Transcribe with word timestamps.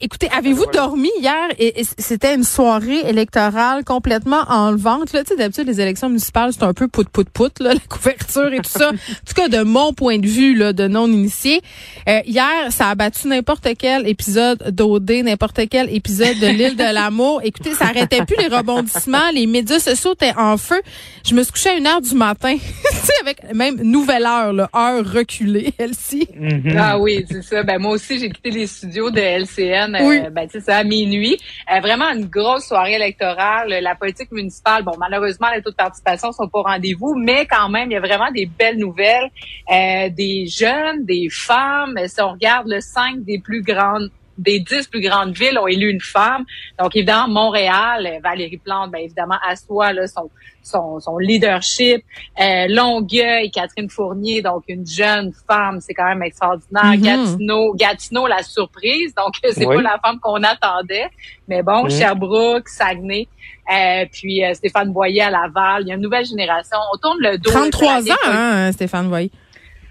écoutez, 0.00 0.28
avez-vous 0.36 0.66
dormi 0.72 1.10
hier? 1.20 1.48
Et, 1.58 1.80
et 1.80 1.84
c'était 1.98 2.34
une 2.34 2.44
soirée 2.44 3.00
électorale 3.08 3.84
complètement 3.84 4.42
enlevante. 4.48 5.12
Là, 5.12 5.22
tu 5.24 5.30
sais, 5.30 5.36
d'habitude, 5.36 5.66
les 5.66 5.80
élections 5.80 6.08
municipales, 6.08 6.52
c'est 6.52 6.62
un 6.62 6.74
peu 6.74 6.88
pout-pout-pout, 6.88 7.60
là, 7.60 7.74
la 7.74 7.80
couverture 7.80 8.52
et 8.52 8.58
tout 8.58 8.70
ça. 8.70 8.90
en 8.90 8.92
tout 8.92 9.34
cas, 9.34 9.48
de 9.48 9.62
mon 9.62 9.92
point 9.92 10.18
de 10.18 10.26
vue, 10.26 10.54
là, 10.54 10.72
de 10.72 10.86
non-initié. 10.86 11.60
Euh, 12.08 12.20
hier, 12.26 12.70
ça 12.70 12.88
a 12.88 12.94
battu 12.94 13.28
n'importe 13.28 13.68
quel 13.78 14.06
épisode 14.08 14.70
d'OD, 14.70 15.10
n'importe 15.24 15.68
quel 15.68 15.94
épisode 15.94 16.38
de 16.38 16.46
l'île 16.46 16.76
de 16.76 16.94
l'amour. 16.94 17.40
Écoutez, 17.44 17.74
ça 17.74 17.86
arrêtait 17.86 18.24
plus 18.24 18.36
les 18.38 18.54
rebondissements. 18.54 19.30
Les 19.34 19.46
médias 19.46 19.78
sociaux 19.78 20.12
étaient 20.14 20.36
en 20.36 20.56
feu. 20.56 20.80
Je 21.26 21.34
me 21.34 21.42
suis 21.42 21.52
couchée 21.52 21.70
à 21.70 21.76
une 21.76 21.86
heure 21.86 22.00
du 22.00 22.14
matin. 22.14 22.56
tu 22.90 22.96
sais, 22.96 23.12
avec 23.20 23.54
même 23.54 23.76
nouvelle 23.82 24.24
heure, 24.24 24.52
là, 24.52 24.68
heure 24.74 25.04
reculée, 25.04 25.72
Elsie. 25.78 26.28
Ah 26.76 26.98
oui, 26.98 27.24
c'est 27.30 27.42
ça. 27.42 27.62
Ben, 27.62 27.78
moi 27.78 27.92
aussi, 27.92 28.18
j'ai 28.18 28.30
quitté 28.30 28.50
les 28.50 28.66
studios 28.66 29.10
de 29.10 29.20
LCN, 29.20 29.87
euh, 29.94 30.08
Oui. 30.08 30.20
ben, 30.30 30.46
tu 30.46 30.58
sais, 30.58 30.60
ça, 30.60 30.78
à 30.78 30.84
minuit. 30.84 31.38
Euh, 31.72 31.80
vraiment 31.80 32.10
une 32.10 32.26
grosse 32.26 32.66
soirée 32.66 32.94
électorale. 32.94 33.78
La 33.82 33.94
politique 33.94 34.32
municipale, 34.32 34.82
bon, 34.82 34.92
malheureusement, 34.98 35.48
les 35.54 35.62
taux 35.62 35.70
de 35.70 35.76
participation 35.76 36.32
sont 36.32 36.48
pas 36.48 36.58
au 36.60 36.62
rendez-vous, 36.62 37.14
mais 37.14 37.46
quand 37.46 37.68
même, 37.68 37.90
il 37.90 37.94
y 37.94 37.96
a 37.96 38.00
vraiment 38.00 38.30
des 38.30 38.46
belles 38.46 38.78
nouvelles. 38.78 39.30
Euh, 39.70 40.08
des 40.10 40.46
jeunes, 40.46 41.04
des 41.04 41.28
femmes. 41.30 41.98
Si 42.06 42.20
on 42.20 42.32
regarde 42.32 42.68
le 42.68 42.80
5 42.80 43.24
des 43.24 43.38
plus 43.38 43.62
grandes 43.62 44.10
des 44.38 44.60
dix 44.60 44.86
plus 44.88 45.00
grandes 45.00 45.36
villes 45.36 45.58
ont 45.58 45.66
élu 45.66 45.90
une 45.90 46.00
femme. 46.00 46.44
Donc, 46.78 46.94
évidemment, 46.96 47.28
Montréal, 47.28 48.06
euh, 48.06 48.18
Valérie 48.22 48.56
Plante, 48.58 48.92
bien 48.92 49.00
évidemment, 49.02 49.36
assoit 49.46 49.92
là, 49.92 50.06
son, 50.06 50.30
son, 50.62 51.00
son 51.00 51.18
leadership. 51.18 52.02
Euh, 52.40 52.66
Longueuil, 52.68 53.50
Catherine 53.50 53.90
Fournier, 53.90 54.40
donc 54.42 54.62
une 54.68 54.86
jeune 54.86 55.32
femme, 55.46 55.80
c'est 55.80 55.94
quand 55.94 56.06
même 56.06 56.22
extraordinaire. 56.22 56.84
Mhm. 56.84 57.02
Gatineau, 57.02 57.74
Gatineau, 57.74 58.26
la 58.26 58.42
surprise. 58.42 59.14
Donc, 59.16 59.34
c'est 59.52 59.66
Oui. 59.66 59.76
pas 59.76 59.82
la 59.82 59.98
femme 60.04 60.18
qu'on 60.20 60.42
attendait. 60.42 61.08
Mais 61.48 61.62
bon, 61.62 61.84
Mhm. 61.84 61.90
Sherbrooke, 61.90 62.68
Saguenay, 62.68 63.26
euh, 63.72 64.04
puis 64.12 64.44
euh, 64.44 64.54
Stéphane 64.54 64.92
Boyer 64.92 65.22
à 65.22 65.30
Laval. 65.30 65.82
Il 65.82 65.88
y 65.88 65.92
a 65.92 65.94
une 65.94 66.00
nouvelle 66.02 66.24
génération. 66.24 66.78
On 66.94 66.98
tourne 66.98 67.18
le 67.20 67.38
dos. 67.38 67.50
33 67.50 67.92
à 67.92 68.00
la 68.00 68.12
ans, 68.14 68.16
hein, 68.26 68.72
Stéphane 68.72 69.08
Voy. 69.08 69.30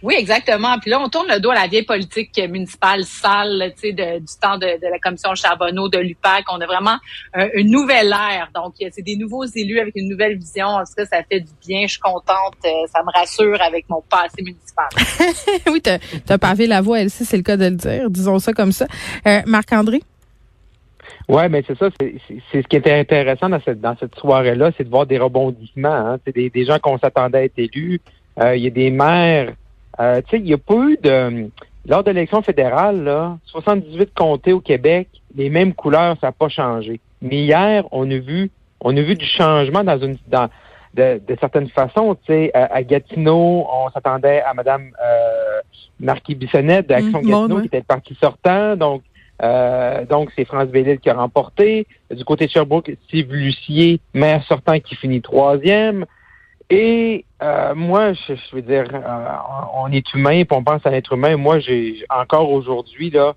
Oui, 0.03 0.15
exactement. 0.17 0.77
Puis 0.79 0.89
là, 0.91 0.99
on 0.99 1.09
tourne 1.09 1.27
le 1.29 1.39
dos 1.39 1.49
à 1.51 1.55
la 1.55 1.67
vieille 1.67 1.83
politique 1.85 2.39
municipale 2.49 3.03
sale, 3.03 3.73
tu 3.75 3.89
sais, 3.89 3.93
de- 3.93 4.19
du 4.19 4.33
temps 4.41 4.57
de, 4.57 4.65
de 4.79 4.87
la 4.91 4.99
commission 4.99 5.33
Charbonneau, 5.35 5.89
de 5.89 5.97
l'UPAC. 5.99 6.45
On 6.51 6.59
a 6.61 6.65
vraiment 6.65 6.97
euh, 7.37 7.49
une 7.55 7.71
nouvelle 7.71 8.07
ère. 8.07 8.49
Donc, 8.53 8.73
c'est 8.77 9.01
des 9.01 9.15
nouveaux 9.15 9.45
élus 9.45 9.79
avec 9.79 9.93
une 9.95 10.09
nouvelle 10.09 10.37
vision. 10.37 10.67
En 10.67 10.83
tout 10.83 10.93
cas, 10.95 11.05
ça 11.05 11.23
fait 11.23 11.39
du 11.41 11.51
bien. 11.67 11.81
Je 11.87 11.93
suis 11.93 11.99
contente. 11.99 12.55
Euh, 12.65 12.69
ça 12.93 13.01
me 13.03 13.11
rassure 13.17 13.61
avec 13.61 13.89
mon 13.89 14.01
passé 14.09 14.41
municipal. 14.43 14.87
oui, 15.71 15.81
t'as 15.81 15.97
as 16.29 16.37
pavé 16.37 16.67
la 16.67 16.81
voie, 16.81 16.99
Elsie, 17.01 17.25
c'est 17.25 17.37
le 17.37 17.43
cas 17.43 17.57
de 17.57 17.65
le 17.65 17.71
dire. 17.75 18.09
Disons 18.09 18.39
ça 18.39 18.53
comme 18.53 18.71
ça. 18.71 18.85
Euh, 19.25 19.41
Marc-André? 19.45 20.01
Ouais, 21.29 21.49
mais 21.49 21.63
c'est 21.67 21.77
ça, 21.77 21.89
c'est 21.99 22.15
ce 22.53 22.67
qui 22.67 22.75
était 22.77 22.93
intéressant 22.93 23.49
dans 23.49 23.59
cette 23.61 23.81
dans 23.81 23.97
cette 23.97 24.15
soirée-là, 24.15 24.71
c'est 24.77 24.85
de 24.85 24.89
voir 24.89 25.05
des 25.05 25.17
rebondissements. 25.17 25.89
Hein. 25.89 26.17
C'est 26.25 26.33
des, 26.33 26.49
des 26.49 26.63
gens 26.65 26.79
qu'on 26.79 26.97
s'attendait 26.97 27.37
à 27.39 27.43
être 27.45 27.57
élus. 27.57 27.99
Euh, 28.39 28.55
Il 28.55 28.63
y 28.63 28.67
a 28.67 28.69
des 28.69 28.91
maires. 28.91 29.53
Euh, 29.99 30.21
tu 30.21 30.31
sais, 30.31 30.37
il 30.37 30.43
n'y 30.43 30.53
a 30.53 30.57
pas 30.57 30.75
eu 30.75 30.97
de 31.01 31.49
lors 31.85 32.03
de 32.03 32.11
l'élection 32.11 32.41
fédérale, 32.41 33.03
là, 33.03 33.37
78 33.45 34.13
comtés 34.13 34.51
au 34.51 34.59
Québec, 34.59 35.07
les 35.35 35.49
mêmes 35.49 35.73
couleurs, 35.73 36.17
ça 36.19 36.27
n'a 36.27 36.31
pas 36.33 36.49
changé. 36.49 36.99
Mais 37.21 37.43
hier, 37.43 37.85
on 37.91 38.09
a 38.11 38.17
vu 38.17 38.51
on 38.81 38.95
a 38.95 39.01
vu 39.01 39.15
du 39.15 39.25
changement 39.25 39.83
dans 39.83 39.97
une 39.97 40.17
dans 40.27 40.49
de, 40.93 41.21
de 41.25 41.37
certaines 41.39 41.69
façons. 41.69 42.15
Tu 42.15 42.33
sais, 42.33 42.51
à, 42.53 42.75
à 42.75 42.83
Gatineau, 42.83 43.67
on 43.71 43.89
s'attendait 43.91 44.41
à 44.41 44.53
Madame 44.53 44.91
euh, 45.01 45.61
Marquis 45.99 46.35
Bissonnette 46.35 46.87
d'Action 46.87 47.21
Mmh, 47.21 47.27
Gatineau, 47.27 47.59
qui 47.61 47.67
était 47.67 47.77
le 47.77 47.83
parti 47.83 48.17
sortant. 48.21 48.75
Donc, 48.75 49.03
euh, 49.43 50.05
donc, 50.05 50.31
c'est 50.35 50.45
France 50.45 50.67
Bellil 50.67 50.99
qui 50.99 51.09
a 51.09 51.13
remporté. 51.13 51.85
Du 52.11 52.25
côté 52.25 52.47
de 52.47 52.51
Sherbrooke, 52.51 52.91
Steve 53.05 53.31
Lucier, 53.31 53.99
maire 54.13 54.43
sortant 54.45 54.79
qui 54.79 54.95
finit 54.95 55.21
troisième. 55.21 56.05
Et 56.69 57.25
euh, 57.43 57.75
moi, 57.75 58.13
je, 58.13 58.33
je 58.35 58.55
veux 58.55 58.61
dire, 58.61 58.85
euh, 58.93 59.27
on 59.75 59.91
est 59.91 60.13
humain, 60.13 60.43
puis 60.43 60.57
on 60.57 60.63
pense 60.63 60.85
à 60.85 60.89
l'être 60.89 61.13
humain. 61.13 61.37
Moi, 61.37 61.59
j'ai 61.59 62.03
encore 62.09 62.49
aujourd'hui, 62.51 63.09
là, 63.11 63.35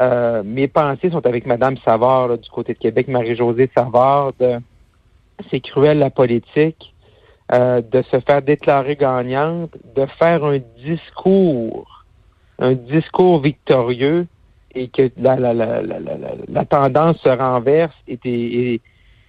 euh, 0.00 0.42
mes 0.44 0.68
pensées 0.68 1.10
sont 1.10 1.26
avec 1.26 1.44
Madame 1.46 1.76
Savard 1.78 2.28
là, 2.28 2.36
du 2.36 2.48
côté 2.48 2.72
de 2.74 2.78
Québec, 2.78 3.08
Marie-Josée 3.08 3.68
Savard. 3.76 4.32
C'est 5.50 5.60
cruel 5.60 5.98
la 5.98 6.10
politique, 6.10 6.94
euh, 7.52 7.82
de 7.82 8.02
se 8.02 8.20
faire 8.20 8.42
déclarer 8.42 8.96
gagnante, 8.96 9.72
de 9.96 10.06
faire 10.06 10.44
un 10.44 10.58
discours, 10.78 12.04
un 12.58 12.74
discours 12.74 13.40
victorieux 13.40 14.26
et 14.74 14.88
que 14.88 15.10
la, 15.18 15.36
la, 15.36 15.52
la, 15.52 15.82
la- 15.82 16.00
la 16.48 16.64
tendance 16.64 17.18
se 17.18 17.28
renverse 17.28 17.94
et, 18.08 18.18
et, 18.24 18.80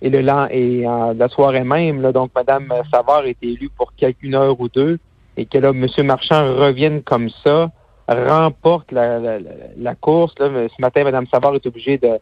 et 0.04 0.10
le 0.10 0.20
et 0.52 0.86
euh, 0.86 1.14
la 1.14 1.30
soirée 1.30 1.64
même, 1.64 2.02
là, 2.02 2.12
donc 2.12 2.32
Madame 2.36 2.72
Savard 2.92 3.26
est 3.26 3.42
élue 3.42 3.70
pour 3.76 3.94
quelqu'une 3.96 4.36
heure 4.36 4.60
ou 4.60 4.68
deux 4.68 5.00
et 5.38 5.46
que 5.46 5.58
là, 5.58 5.72
Monsieur 5.72 6.04
Marchand 6.04 6.44
revienne 6.56 7.02
comme 7.02 7.30
ça, 7.44 7.72
remporte 8.08 8.92
la, 8.92 9.18
la, 9.18 9.38
la, 9.78 9.96
course. 9.96 10.38
Là, 10.40 10.50
ce 10.68 10.82
matin, 10.82 11.06
Madame 11.06 11.26
Savard 11.28 11.56
est 11.56 11.66
obligée 11.66 11.98
de, 11.98 12.20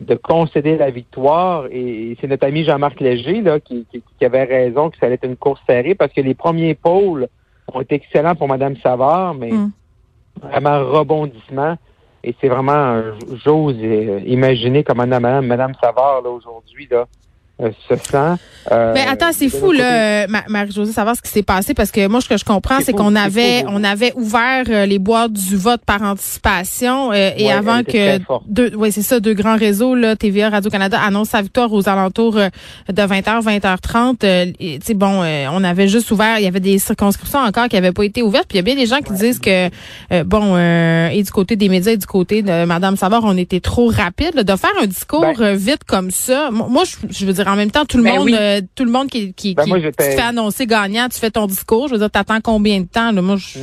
de 0.00 0.14
concéder 0.14 0.76
la 0.78 0.90
victoire 0.90 1.66
et 1.72 2.16
c'est 2.20 2.28
notre 2.28 2.46
ami 2.46 2.64
Jean-Marc 2.64 3.00
Léger 3.00 3.42
là, 3.42 3.58
qui, 3.58 3.84
qui, 3.90 4.00
qui 4.16 4.24
avait 4.24 4.44
raison 4.44 4.90
que 4.90 4.96
ça 4.98 5.06
allait 5.06 5.16
être 5.16 5.26
une 5.26 5.36
course 5.36 5.60
serrée 5.66 5.96
parce 5.96 6.12
que 6.12 6.20
les 6.20 6.34
premiers 6.34 6.76
pôles 6.76 7.26
ont 7.72 7.80
été 7.80 7.96
excellents 7.96 8.36
pour 8.36 8.46
Madame 8.46 8.76
Savard, 8.76 9.34
mais 9.34 9.50
Mm. 9.50 9.70
vraiment 10.42 10.84
rebondissement. 10.90 11.76
Et 12.24 12.34
c'est 12.40 12.48
vraiment, 12.48 12.72
euh, 12.72 13.12
j'ose 13.44 13.76
euh, 13.82 14.20
imaginer 14.24 14.82
comment 14.82 15.06
Madame, 15.06 15.46
Madame 15.46 15.74
Savard 15.80 16.22
là 16.22 16.30
aujourd'hui 16.30 16.88
là 16.90 17.06
se 17.60 17.94
sent. 17.96 18.40
Euh, 18.72 18.92
Mais 18.94 19.04
Ben, 19.04 19.12
attends, 19.12 19.32
c'est 19.32 19.48
fou 19.50 19.72
là, 19.72 20.26
Ma- 20.26 20.44
Marie-Josée, 20.48 20.92
savoir 20.92 21.14
ce 21.16 21.20
qui 21.22 21.28
s'est 21.30 21.42
passé 21.42 21.74
parce 21.74 21.90
que 21.90 22.06
moi, 22.08 22.20
ce 22.22 22.28
que 22.28 22.36
je 22.38 22.44
comprends, 22.44 22.78
C'est 22.80 22.92
qu'on 22.94 23.14
avait, 23.14 23.60
fou. 23.60 23.68
on 23.70 23.84
avait 23.84 24.12
ouvert 24.14 24.64
euh, 24.68 24.86
les 24.86 24.98
boîtes 24.98 25.32
du 25.34 25.56
vote 25.56 25.82
par 25.84 26.02
anticipation 26.02 27.12
euh, 27.12 27.30
et 27.36 27.44
Ouais, 27.46 27.52
avant 27.52 27.82
que 27.82 28.18
deux, 28.48 28.74
ouais, 28.74 28.90
c'est 28.90 29.02
ça, 29.02 29.20
deux 29.20 29.34
grands 29.34 29.56
réseaux 29.56 29.94
là, 29.94 30.16
TVA, 30.16 30.48
Radio 30.50 30.70
Canada 30.70 30.98
annoncent 31.00 31.32
sa 31.32 31.42
victoire 31.42 31.70
aux 31.72 31.88
alentours 31.88 32.38
euh, 32.38 32.48
de 32.90 33.02
20h, 33.02 33.42
20h30. 33.42 34.16
euh, 34.24 34.46
et, 34.58 34.78
tu 34.78 34.86
sais, 34.86 34.94
bon, 34.94 35.22
euh, 35.22 35.46
on 35.52 35.62
avait 35.62 35.86
juste 35.88 36.10
ouvert, 36.10 36.38
il 36.38 36.44
y 36.44 36.48
avait 36.48 36.60
des 36.60 36.78
circonscriptions 36.78 37.40
encore 37.40 37.68
qui 37.68 37.76
n'avaient 37.76 37.92
pas 37.92 38.04
été 38.04 38.22
ouvertes. 38.22 38.46
Puis 38.48 38.56
il 38.56 38.60
y 38.60 38.60
a 38.60 38.62
bien 38.64 38.76
des 38.76 38.86
gens 38.86 39.00
qui 39.00 39.12
disent 39.12 39.38
que 39.38 39.66
euh, 40.12 40.24
bon, 40.24 40.54
euh, 40.56 41.08
et 41.08 41.22
du 41.22 41.30
côté 41.30 41.56
des 41.56 41.68
médias 41.68 41.92
et 41.92 41.96
du 41.98 42.06
côté 42.06 42.42
de 42.42 42.64
Madame 42.64 42.96
Savard, 42.96 43.22
on 43.24 43.36
était 43.36 43.60
trop 43.60 43.88
rapide 43.88 44.34
là, 44.34 44.42
de 44.42 44.56
faire 44.56 44.70
un 44.82 44.86
discours 44.86 45.20
Ben- 45.20 45.34
euh, 45.40 45.54
vite 45.54 45.84
comme 45.86 46.10
ça. 46.10 46.50
Moi, 46.50 46.66
moi, 46.70 46.84
je, 46.84 46.96
je 47.10 47.26
veux 47.26 47.32
dire 47.34 47.43
en 47.48 47.56
même 47.56 47.70
temps, 47.70 47.84
tout 47.84 47.96
le 47.98 48.02
Ben 48.04 48.16
monde, 48.16 48.24
oui. 48.26 48.36
euh, 48.38 48.60
tout 48.74 48.84
le 48.84 48.90
monde 48.90 49.08
qui, 49.10 49.32
qui, 49.34 49.54
Ben 49.54 49.64
qui- 49.64 49.68
moi, 49.68 49.78
tu 49.78 49.84
j'étais- 49.84 50.10
te 50.10 50.14
fais 50.16 50.22
annoncer 50.22 50.66
gagnant, 50.66 51.08
tu 51.08 51.18
fais 51.18 51.30
ton 51.30 51.46
discours. 51.46 51.88
Je 51.88 51.92
veux 51.94 51.98
dire, 52.00 52.10
t'attends 52.10 52.40
combien 52.40 52.80
de 52.80 52.86
temps 52.86 53.12
là? 53.12 53.22
Moi, 53.22 53.36
je. 53.36 53.58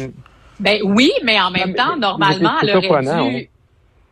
Ben 0.59 0.79
oui, 0.83 1.11
mais 1.23 1.39
en 1.39 1.49
même 1.51 1.73
temps, 1.73 1.93
mais 1.95 2.01
normalement, 2.01 2.53
c'est 2.61 2.67
elle 2.69 2.77
aurait 2.77 3.01
dû. 3.33 3.49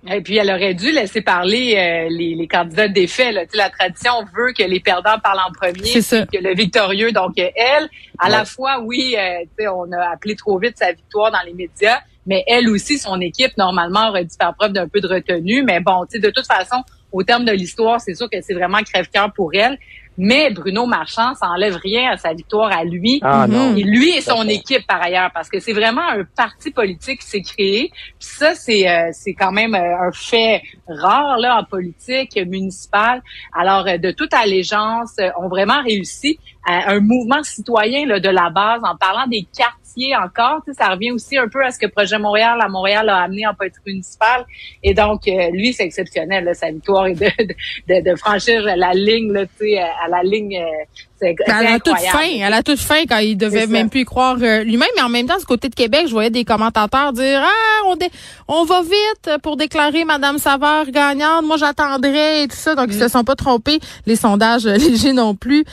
Et 0.09 0.21
puis 0.21 0.37
elle 0.37 0.49
aurait 0.49 0.73
dû 0.73 0.91
laisser 0.93 1.21
parler 1.21 1.75
euh, 1.75 2.07
les, 2.09 2.33
les 2.33 2.47
candidats 2.47 2.87
défaits. 2.87 3.33
Là. 3.33 3.41
Tu 3.45 3.51
sais, 3.51 3.57
La 3.57 3.69
tradition 3.69 4.11
veut 4.33 4.53
que 4.57 4.63
les 4.63 4.79
perdants 4.79 5.19
parlent 5.21 5.41
en 5.45 5.51
premier, 5.51 5.85
C'est 5.89 6.01
ça. 6.01 6.25
que 6.25 6.37
le 6.41 6.55
victorieux. 6.55 7.11
Donc 7.11 7.33
elle, 7.37 7.89
à 8.17 8.29
la 8.29 8.45
fois, 8.45 8.79
oui, 8.81 9.15
euh, 9.17 9.41
tu 9.57 9.63
sais, 9.65 9.67
on 9.67 9.91
a 9.91 10.13
appelé 10.13 10.35
trop 10.37 10.57
vite 10.57 10.77
sa 10.77 10.93
victoire 10.93 11.31
dans 11.31 11.41
les 11.45 11.53
médias, 11.53 11.99
mais 12.25 12.45
elle 12.47 12.69
aussi, 12.69 12.97
son 12.97 13.19
équipe 13.19 13.51
normalement 13.57 14.07
aurait 14.07 14.23
dû 14.23 14.33
faire 14.39 14.53
preuve 14.57 14.71
d'un 14.71 14.87
peu 14.87 15.01
de 15.01 15.07
retenue. 15.07 15.63
Mais 15.63 15.81
bon, 15.81 16.05
tu 16.09 16.11
sais, 16.13 16.19
de 16.25 16.29
toute 16.29 16.47
façon, 16.47 16.77
au 17.11 17.23
terme 17.23 17.45
de 17.45 17.51
l'histoire, 17.51 17.99
c'est 18.01 18.13
sûr 18.13 18.29
que 18.29 18.37
c'est 18.41 18.53
vraiment 18.53 18.79
crève-cœur 18.79 19.31
pour 19.33 19.51
elle. 19.53 19.77
Mais 20.21 20.51
Bruno 20.51 20.85
Marchand, 20.85 21.33
ça 21.35 21.47
enlève 21.47 21.77
rien 21.77 22.11
à 22.11 22.17
sa 22.17 22.33
victoire 22.33 22.77
à 22.77 22.83
lui. 22.83 23.21
Ah, 23.23 23.47
non. 23.47 23.73
Et 23.77 23.83
lui 23.83 24.09
et 24.09 24.19
son 24.19 24.43
équipe 24.49 24.85
par 24.85 25.01
ailleurs, 25.01 25.31
parce 25.33 25.47
que 25.49 25.61
c'est 25.61 25.71
vraiment 25.71 26.05
un 26.09 26.25
parti 26.35 26.71
politique 26.71 27.21
qui 27.21 27.27
s'est 27.27 27.41
créé. 27.41 27.89
Puis 28.19 28.27
ça, 28.27 28.53
c'est 28.53 28.89
euh, 28.89 29.11
c'est 29.13 29.33
quand 29.33 29.53
même 29.53 29.73
euh, 29.73 30.07
un 30.07 30.11
fait 30.11 30.61
rare 30.89 31.37
là 31.37 31.57
en 31.57 31.63
politique 31.63 32.35
municipale. 32.35 33.23
Alors, 33.57 33.87
euh, 33.87 33.97
de 33.97 34.11
toute 34.11 34.33
allégeance, 34.33 35.13
euh, 35.21 35.29
ont 35.39 35.47
vraiment 35.47 35.81
réussi 35.83 36.37
à 36.67 36.91
un 36.91 36.99
mouvement 36.99 37.41
citoyen 37.43 38.05
là, 38.05 38.19
de 38.19 38.29
la 38.29 38.49
base 38.49 38.81
en 38.83 38.97
parlant 38.97 39.25
des 39.25 39.47
encore. 40.15 40.61
Ça 40.77 40.89
revient 40.89 41.11
aussi 41.11 41.37
un 41.37 41.47
peu 41.47 41.63
à 41.63 41.71
ce 41.71 41.79
que 41.79 41.87
Projet 41.87 42.17
Montréal 42.17 42.59
à 42.61 42.67
Montréal 42.67 43.09
a 43.09 43.23
amené 43.23 43.45
en 43.47 43.53
politique 43.53 43.85
municipale. 43.85 44.45
Et 44.83 44.93
donc, 44.93 45.27
euh, 45.27 45.49
lui, 45.51 45.73
c'est 45.73 45.83
exceptionnel, 45.83 46.45
là, 46.45 46.53
sa 46.53 46.71
victoire 46.71 47.07
et 47.07 47.15
de, 47.15 48.15
franchir 48.15 48.63
la 48.63 48.93
ligne, 48.93 49.31
là, 49.31 49.45
tu 49.45 49.51
sais, 49.59 49.79
à 49.79 50.07
la 50.09 50.23
ligne. 50.23 50.59
C'est 51.19 51.35
Ben, 51.47 51.53
à 51.55 51.63
la 51.63 51.79
toute 51.79 51.97
fin, 51.99 52.41
à 52.43 52.49
la 52.49 52.63
toute 52.63 52.79
fin, 52.79 53.03
quand 53.07 53.17
il 53.17 53.35
devait 53.37 53.67
même 53.67 53.89
plus 53.89 54.01
y 54.01 54.05
croire 54.05 54.37
euh, 54.41 54.63
lui-même, 54.63 54.87
mais 54.95 55.01
en 55.03 55.09
même 55.09 55.25
temps, 55.27 55.37
du 55.37 55.45
côté 55.45 55.69
de 55.69 55.75
Québec, 55.75 56.03
je 56.07 56.11
voyais 56.11 56.29
des 56.29 56.45
commentateurs 56.45 57.13
dire 57.13 57.41
ah 57.43 57.85
on 57.87 57.95
dé- 57.95 58.09
on 58.47 58.63
va 58.63 58.81
vite 58.81 59.37
pour 59.43 59.57
déclarer 59.57 60.05
Madame 60.05 60.37
Savard 60.37 60.85
gagnante. 60.91 61.45
Moi, 61.45 61.57
j'attendrai 61.57 62.43
et 62.43 62.47
tout 62.47 62.55
ça. 62.57 62.75
Donc 62.75 62.87
ils 62.89 62.97
se 62.99 63.05
Mm. 63.05 63.09
sont 63.09 63.23
pas 63.23 63.35
trompés. 63.35 63.79
Les 64.05 64.15
sondages 64.15 64.65
euh, 64.65 64.75
légers 64.77 65.13
non 65.13 65.35
plus. 65.35 65.63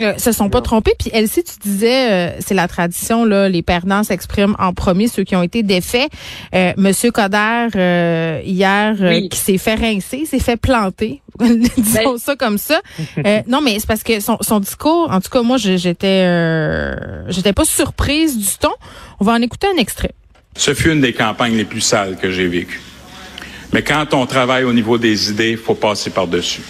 Euh, 0.00 0.18
se 0.18 0.32
sont 0.32 0.50
pas 0.50 0.60
trompés. 0.60 0.92
Puis 0.98 1.10
Elsie, 1.12 1.44
tu 1.44 1.52
disais, 1.62 2.10
euh, 2.10 2.30
c'est 2.40 2.54
la 2.54 2.66
tradition, 2.66 3.24
là, 3.24 3.48
les 3.48 3.62
perdants 3.62 4.02
s'expriment 4.02 4.56
en 4.58 4.72
premier, 4.72 5.06
ceux 5.06 5.22
qui 5.22 5.36
ont 5.36 5.42
été 5.44 5.62
défaits. 5.62 6.08
Euh, 6.52 6.72
Monsieur 6.76 7.12
Coder, 7.12 7.68
euh, 7.76 8.40
hier, 8.44 8.96
Oui. 9.00 9.28
qui 9.28 9.38
s'est 9.38 9.56
fait 9.56 9.76
rincer, 9.76 10.26
s'est 10.26 10.40
fait 10.40 10.56
planter, 10.56 11.22
disons 11.38 12.12
Ben- 12.14 12.18
ça 12.18 12.34
comme 12.34 12.58
ça. 12.58 12.80
Euh, 13.24 13.42
non, 13.46 13.60
mais 13.60 13.78
c'est 13.78 13.86
parce 13.86 14.02
que 14.02 14.18
son, 14.18 14.36
son 14.40 14.58
discours, 14.58 14.93
en 14.94 15.20
tout 15.20 15.30
cas, 15.30 15.42
moi, 15.42 15.56
j'étais, 15.58 16.24
euh, 16.24 16.94
j'étais 17.28 17.52
pas 17.52 17.64
surprise 17.64 18.38
du 18.38 18.58
ton. 18.58 18.72
On 19.20 19.24
va 19.24 19.32
en 19.32 19.42
écouter 19.42 19.66
un 19.74 19.78
extrait. 19.78 20.12
Ce 20.56 20.74
fut 20.74 20.92
une 20.92 21.00
des 21.00 21.12
campagnes 21.12 21.56
les 21.56 21.64
plus 21.64 21.80
sales 21.80 22.16
que 22.16 22.30
j'ai 22.30 22.46
vécues. 22.46 22.80
Mais 23.72 23.82
quand 23.82 24.14
on 24.14 24.26
travaille 24.26 24.64
au 24.64 24.72
niveau 24.72 24.98
des 24.98 25.30
idées, 25.30 25.56
faut 25.56 25.74
passer 25.74 26.10
par-dessus. 26.10 26.62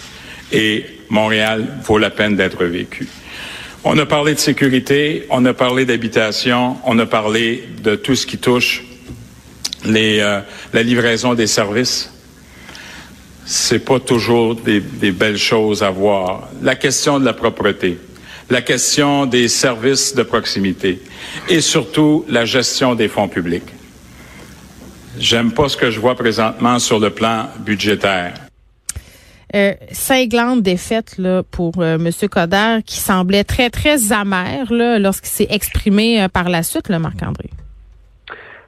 Et 0.52 0.86
Montréal 1.10 1.66
vaut 1.82 1.98
la 1.98 2.10
peine 2.10 2.36
d'être 2.36 2.64
vécu. 2.64 3.06
On 3.84 3.98
a 3.98 4.06
parlé 4.06 4.32
de 4.32 4.38
sécurité, 4.38 5.26
on 5.28 5.44
a 5.44 5.52
parlé 5.52 5.84
d'habitation, 5.84 6.78
on 6.86 6.98
a 6.98 7.04
parlé 7.04 7.68
de 7.82 7.94
tout 7.96 8.14
ce 8.14 8.26
qui 8.26 8.38
touche 8.38 8.82
les, 9.84 10.20
euh, 10.20 10.40
la 10.72 10.82
livraison 10.82 11.34
des 11.34 11.46
services. 11.46 12.10
C'est 13.44 13.84
pas 13.84 14.00
toujours 14.00 14.54
des 14.54 14.80
belles 14.80 15.36
choses 15.36 15.82
à 15.82 15.90
voir. 15.90 16.48
La 16.62 16.76
question 16.76 17.20
de 17.20 17.26
la 17.26 17.34
propreté, 17.34 17.98
la 18.50 18.62
question 18.62 19.26
des 19.26 19.48
services 19.48 20.14
de 20.14 20.22
proximité 20.22 21.00
et 21.48 21.60
surtout 21.60 22.24
la 22.28 22.44
gestion 22.44 22.94
des 22.94 23.08
fonds 23.08 23.28
publics. 23.28 23.64
J'aime 25.18 25.52
pas 25.52 25.68
ce 25.68 25.76
que 25.76 25.90
je 25.90 26.00
vois 26.00 26.14
présentement 26.14 26.78
sur 26.78 26.98
le 26.98 27.10
plan 27.10 27.46
budgétaire. 27.60 28.34
Euh, 29.54 29.72
cinglante 29.92 30.62
défaite 30.62 31.16
là 31.16 31.44
pour 31.48 31.74
euh, 31.78 31.96
Monsieur 31.96 32.26
Coder, 32.26 32.78
qui 32.84 32.98
semblait 32.98 33.44
très 33.44 33.70
très 33.70 34.12
amer 34.12 34.66
là 34.72 34.98
lorsqu'il 34.98 35.28
s'est 35.30 35.46
exprimé 35.48 36.20
euh, 36.20 36.28
par 36.28 36.48
la 36.48 36.64
suite, 36.64 36.88
le 36.88 36.98
Marc-André. 36.98 37.50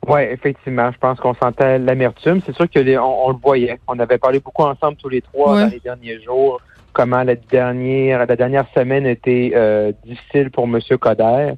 Oui, 0.06 0.20
effectivement. 0.30 0.92
Je 0.92 0.98
pense 0.98 1.18
qu'on 1.18 1.34
sentait 1.34 1.80
l'amertume. 1.80 2.40
C'est 2.46 2.54
sûr 2.54 2.70
que 2.70 2.78
les- 2.78 2.96
on, 2.96 3.26
on 3.26 3.30
le 3.30 3.38
voyait. 3.42 3.80
On 3.88 3.98
avait 3.98 4.18
parlé 4.18 4.38
beaucoup 4.38 4.62
ensemble 4.62 4.96
tous 5.02 5.08
les 5.08 5.20
trois 5.22 5.56
Ouais. 5.56 5.62
dans 5.62 5.70
les 5.70 5.80
derniers 5.80 6.22
jours. 6.22 6.60
Comment 6.96 7.24
la 7.24 7.34
dernière, 7.34 8.24
la 8.24 8.36
dernière 8.36 8.64
semaine 8.74 9.04
était 9.04 9.52
euh, 9.54 9.92
difficile 10.02 10.50
pour 10.50 10.66
Monsieur 10.66 10.96
Coder. 10.96 11.52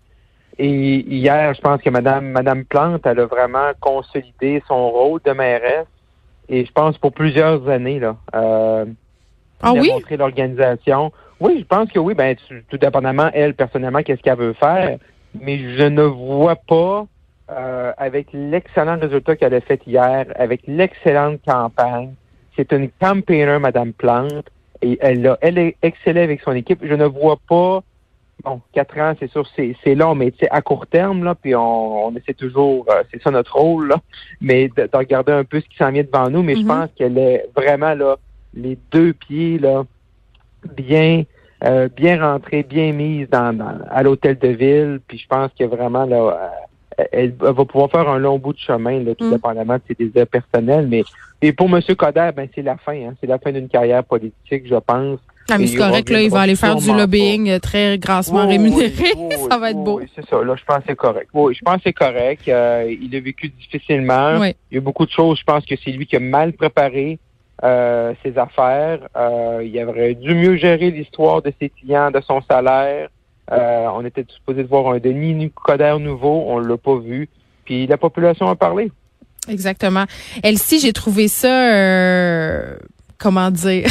Et 0.58 0.69
hier, 0.69 1.55
je 1.55 1.61
pense 1.61 1.81
que 1.81 1.90
Madame, 1.90 2.31
Madame 2.31 2.64
Plante, 2.64 3.06
elle 3.06 3.20
a 3.20 3.26
vraiment 3.26 3.70
consolidé 3.79 4.61
son 4.67 4.90
rôle 4.90 5.20
de 5.25 5.31
mairesse. 5.31 5.87
Et 6.49 6.64
je 6.64 6.73
pense 6.73 6.99
pour 6.99 7.12
plusieurs 7.12 7.69
années 7.69 8.00
là. 8.00 8.17
Euh, 8.35 8.85
Ah 9.62 9.75
oui? 9.75 9.82
démontrer 9.82 10.17
l'organisation. 10.17 11.12
Oui, 11.38 11.58
je 11.61 11.64
pense 11.64 11.88
que 11.93 12.00
oui. 12.00 12.14
Ben, 12.14 12.35
tout 12.69 12.79
dépendamment, 12.79 13.31
elle, 13.32 13.55
personnellement, 13.55 14.02
qu'est-ce 14.02 14.23
qu'elle 14.23 14.38
veut 14.38 14.55
faire. 14.55 14.99
Mais 15.40 15.58
je 15.76 15.85
ne 15.85 16.02
vois 16.02 16.56
pas, 16.56 17.06
euh, 17.52 17.93
avec 17.96 18.26
l'excellent 18.32 18.99
résultat 18.99 19.37
qu'elle 19.37 19.55
a 19.55 19.61
fait 19.61 19.81
hier, 19.87 20.26
avec 20.35 20.62
l'excellente 20.67 21.38
campagne, 21.46 22.14
c'est 22.56 22.73
une 22.73 22.90
campaigner, 23.00 23.61
Madame 23.61 23.93
Plante, 23.93 24.50
et 24.82 24.98
elle 25.00 25.26
a, 25.26 25.38
elle 25.40 25.58
est 25.58 25.76
excellée 25.82 26.22
avec 26.22 26.40
son 26.42 26.52
équipe. 26.52 26.80
Je 26.82 26.94
ne 26.94 27.04
vois 27.04 27.38
pas, 27.48 27.82
bon, 28.44 28.60
quatre 28.72 28.98
ans, 28.98 29.14
c'est 29.19 29.30
sûr, 29.30 29.46
c'est, 29.56 29.94
long, 29.94 30.14
mais 30.14 30.30
tu 30.30 30.38
sais, 30.40 30.48
à 30.50 30.62
court 30.62 30.86
terme, 30.86 31.25
là, 31.25 31.34
puis 31.34 31.54
on, 31.54 32.06
on 32.06 32.14
essaie 32.16 32.34
toujours, 32.34 32.86
euh, 32.90 33.02
c'est 33.10 33.22
ça 33.22 33.30
notre 33.30 33.56
rôle, 33.56 33.88
là, 33.88 33.96
mais 34.40 34.69
de, 34.69 34.82
de 34.90 34.96
regarder 34.96 35.32
un 35.32 35.44
peu 35.44 35.60
ce 35.60 35.66
qui 35.69 35.76
s'en 35.76 35.90
vient 35.90 36.04
devant 36.04 36.30
nous, 36.30 36.42
mais 36.42 36.54
je 36.54 36.60
Mhm. 36.62 36.66
pense 36.69 36.90
qu'elle 36.96 37.19
est 37.19 37.46
vraiment, 37.56 37.94
là, 37.94 38.16
les 38.54 38.78
deux 38.92 39.12
pieds, 39.12 39.58
là, 39.58 39.84
bien, 40.76 41.25
euh, 41.64 41.88
bien 41.88 42.20
rentrés, 42.20 42.62
bien 42.62 42.92
mises 42.92 43.28
dans, 43.30 43.52
dans- 43.56 43.80
à 43.90 44.02
l'hôtel 44.02 44.38
de 44.38 44.48
ville, 44.48 45.00
puis 45.06 45.19
je 45.19 45.26
pense 45.26 45.50
que 45.58 45.64
vraiment, 45.64 46.04
là, 46.06 46.16
euh, 46.16 46.48
elle, 46.98 47.08
elle 47.40 47.52
va 47.52 47.64
pouvoir 47.64 47.90
faire 47.90 48.08
un 48.08 48.18
long 48.18 48.38
bout 48.38 48.52
de 48.52 48.58
chemin, 48.58 49.00
là, 49.02 49.14
tout 49.14 49.24
Mm. 49.26 49.32
dépendamment 49.32 49.74
de 49.74 49.82
ses 49.88 49.94
désirs 49.94 50.26
personnels, 50.26 50.86
mais, 50.88 51.04
et 51.42 51.52
pour 51.52 51.66
M. 51.68 51.80
Coder, 51.96 52.30
ben, 52.36 52.48
c'est 52.54 52.62
la 52.62 52.76
fin, 52.76 52.92
hein, 52.94 53.14
c'est 53.20 53.26
la 53.26 53.38
fin 53.38 53.52
d'une 53.52 53.68
carrière 53.68 54.02
politique, 54.04 54.64
je 54.68 54.74
pense. 54.76 55.20
Ah, 55.50 55.56
mais 55.56 55.66
c'est 55.66 55.78
correct, 55.78 56.10
là, 56.10 56.20
il 56.20 56.30
va 56.30 56.40
aller 56.40 56.56
faire 56.56 56.76
du 56.76 56.92
lobbying 56.92 57.48
euh, 57.48 57.58
très 57.58 57.96
grassement 57.96 58.42
Oui, 58.42 58.48
rémunéré. 58.58 58.92
oui, 59.16 59.28
oui, 59.30 59.36
ça 59.50 59.56
va 59.56 59.70
être 59.70 59.78
beau. 59.82 59.98
Oui, 60.00 60.06
c'est 60.14 60.26
ça. 60.28 60.42
Là, 60.44 60.54
je 60.56 60.64
pense 60.64 60.78
que 60.78 60.82
c'est 60.88 60.96
correct. 60.96 61.28
Oui, 61.32 61.54
je 61.54 61.62
pense 61.64 61.76
que 61.76 61.82
c'est 61.84 61.92
correct. 61.94 62.42
Euh, 62.48 62.94
il 63.00 63.16
a 63.16 63.20
vécu 63.20 63.48
difficilement. 63.48 64.38
Oui. 64.40 64.54
Il 64.70 64.74
y 64.74 64.78
a 64.78 64.80
beaucoup 64.82 65.06
de 65.06 65.10
choses. 65.10 65.38
Je 65.38 65.44
pense 65.44 65.64
que 65.64 65.74
c'est 65.82 65.90
lui 65.90 66.06
qui 66.06 66.16
a 66.16 66.20
mal 66.20 66.52
préparé 66.52 67.18
euh, 67.64 68.12
ses 68.22 68.36
affaires. 68.36 68.98
Euh, 69.16 69.62
il 69.64 69.82
aurait 69.84 70.14
dû 70.14 70.34
mieux 70.34 70.56
gérer 70.56 70.90
l'histoire 70.90 71.40
de 71.40 71.50
ses 71.58 71.70
clients, 71.70 72.10
de 72.10 72.20
son 72.20 72.42
salaire. 72.42 73.08
Euh, 73.52 73.86
on 73.94 74.04
était 74.04 74.26
supposé 74.28 74.62
de 74.62 74.68
voir 74.68 74.92
un 74.92 74.98
Denis 74.98 75.34
Nicodère 75.34 75.98
nouveau. 75.98 76.44
On 76.46 76.58
l'a 76.58 76.76
pas 76.76 76.98
vu. 76.98 77.28
Puis 77.64 77.86
la 77.86 77.96
population 77.96 78.48
a 78.48 78.56
parlé. 78.56 78.90
Exactement. 79.48 80.04
Elsie, 80.42 80.78
j'ai 80.78 80.92
trouvé 80.92 81.28
ça, 81.28 81.72
euh, 81.72 82.76
comment 83.18 83.50
dire, 83.50 83.88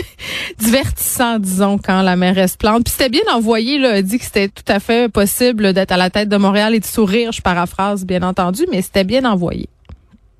divertissant, 0.58 1.38
disons, 1.38 1.78
quand 1.78 2.02
la 2.02 2.16
mairesse 2.16 2.56
plante. 2.56 2.84
Puis 2.84 2.92
c'était 2.96 3.08
bien 3.08 3.32
envoyé, 3.32 3.78
là, 3.78 3.98
elle 3.98 4.04
dit 4.04 4.18
que 4.18 4.24
c'était 4.24 4.48
tout 4.48 4.64
à 4.68 4.78
fait 4.78 5.10
possible 5.10 5.72
d'être 5.72 5.92
à 5.92 5.96
la 5.96 6.10
tête 6.10 6.28
de 6.28 6.36
Montréal 6.36 6.74
et 6.74 6.80
de 6.80 6.84
sourire, 6.84 7.32
je 7.32 7.42
paraphrase, 7.42 8.04
bien 8.04 8.22
entendu, 8.22 8.64
mais 8.70 8.82
c'était 8.82 9.04
bien 9.04 9.24
envoyé. 9.24 9.68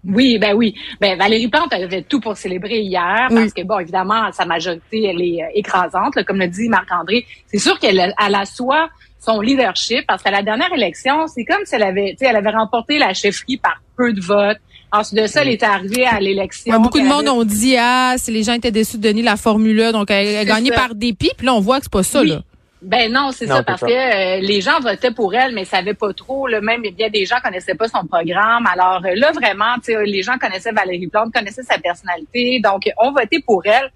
Oui, 0.05 0.39
ben 0.39 0.55
oui. 0.55 0.75
Ben 1.01 1.17
Valérie 1.17 1.49
Plante 1.49 1.69
elle 1.73 1.85
avait 1.85 2.03
tout 2.03 2.19
pour 2.21 2.37
célébrer 2.37 2.81
hier 2.81 3.29
Oui. 3.31 3.37
parce 3.37 3.53
que 3.53 3.63
bon, 3.63 3.79
évidemment, 3.79 4.33
sa 4.33 4.45
majorité 4.45 5.05
elle 5.05 5.23
est 5.23 5.43
euh, 5.43 5.47
écrasante, 5.55 6.17
là, 6.17 6.25
comme 6.25 6.39
le 6.39 6.49
dit 6.49 6.69
Marc-André. 6.69 7.25
C'est 7.47 7.59
sûr 7.59 7.79
qu'elle 7.79 8.01
a- 8.01 8.13
elle 8.27 8.35
assoit 8.35 8.89
son 9.21 9.41
leadership 9.41 10.05
parce 10.09 10.23
qu'à 10.23 10.33
la 10.33 10.43
dernière 10.43 10.73
élection, 10.75 11.29
c'est 11.29 11.45
comme 11.45 11.65
si 11.65 11.77
elle 11.77 11.85
avait, 11.85 12.11
tu 12.19 12.25
sais, 12.25 12.27
elle 12.31 12.37
avait 12.37 12.51
remporté 12.51 12.99
la 12.99 13.15
chefferie 13.15 13.59
par 13.59 13.81
peu 13.97 14.13
de 14.13 14.21
votes. 14.21 14.59
Ensuite 14.91 15.23
de 15.23 15.27
ça, 15.29 15.43
elle 15.43 15.49
est 15.51 15.63
arrivée 15.63 16.05
à 16.05 16.19
l'élection. 16.21 16.75
Ouais, 16.75 16.83
beaucoup 16.83 16.99
de 16.99 17.05
monde 17.05 17.21
avait- 17.21 17.31
ont 17.31 17.45
dit, 17.45 17.77
ah, 17.79 18.15
si 18.19 18.33
les 18.33 18.43
gens 18.43 18.55
étaient 18.55 18.73
déçus 18.73 18.99
de 18.99 19.03
Denis 19.09 19.23
la 19.23 19.37
formule 19.37 19.93
donc 19.93 20.11
elle 20.11 20.37
a 20.37 20.45
gagné 20.45 20.71
ça. 20.71 20.75
par 20.77 20.95
dépit, 20.97 21.31
puis 21.37 21.47
là, 21.47 21.55
on 21.55 21.61
voit 21.61 21.79
que 21.79 21.85
c'est 21.85 21.93
pas 21.93 22.03
ça, 22.03 22.21
Oui. 22.23 22.31
là. 22.31 22.43
Ben 22.83 23.13
non, 23.13 23.31
c'est 23.31 23.47
ça, 23.47 23.63
parce 23.63 23.81
ça. 23.81 23.87
que 23.87 23.93
euh, 23.93 24.41
les 24.41 24.61
gens 24.61 24.81
votaient 24.81 25.13
pour 25.13 25.35
elle, 25.35 25.55
mais 25.55 25.65
savaient 25.65 25.95
pas 25.95 26.13
trop. 26.13 26.49
Là, 26.49 26.61
même 26.61 26.83
bien 26.83 27.11
des 27.11 27.25
gens 27.25 27.37
connaissaient 27.43 27.77
pas 27.77 27.87
son 27.87 28.07
programme. 28.07 28.67
Alors 28.67 29.01
euh, 29.05 29.15
là, 29.15 29.31
vraiment, 29.31 29.77
tu 29.77 29.93
sais, 29.93 30.05
les 30.05 30.23
gens 30.23 30.37
connaissaient 30.37 30.73
Valérie 30.73 31.07
Plante, 31.07 31.33
connaissaient 31.33 31.63
sa 31.63 31.79
personnalité, 31.79 32.61
donc 32.61 32.83
ont 32.99 33.13
voté 33.13 33.41
pour 33.47 33.65
elle. 33.67 33.91